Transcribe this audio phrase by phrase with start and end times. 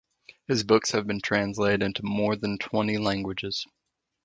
[0.47, 3.67] His books have been translated into more than twenty languages.